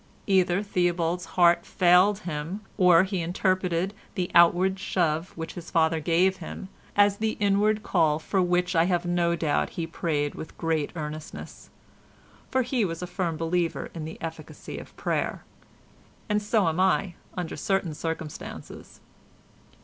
Either 0.25 0.63
Theobald's 0.63 1.25
heart 1.37 1.63
failed 1.63 2.21
him, 2.21 2.61
or 2.75 3.03
he 3.03 3.21
interpreted 3.21 3.93
the 4.15 4.31
outward 4.33 4.79
shove 4.79 5.29
which 5.37 5.53
his 5.53 5.69
father 5.69 5.99
gave 5.99 6.37
him, 6.37 6.69
as 6.95 7.17
the 7.17 7.37
inward 7.39 7.83
call 7.83 8.17
for 8.17 8.41
which 8.41 8.75
I 8.75 8.85
have 8.85 9.05
no 9.05 9.35
doubt 9.35 9.69
he 9.77 9.85
prayed 9.85 10.33
with 10.33 10.57
great 10.57 10.91
earnestness—for 10.95 12.63
he 12.63 12.83
was 12.83 13.03
a 13.03 13.05
firm 13.05 13.37
believer 13.37 13.91
in 13.93 14.05
the 14.05 14.17
efficacy 14.21 14.79
of 14.79 14.97
prayer. 14.97 15.43
And 16.27 16.41
so 16.41 16.67
am 16.67 16.79
I 16.79 17.13
under 17.37 17.55
certain 17.55 17.93
circumstances. 17.93 19.01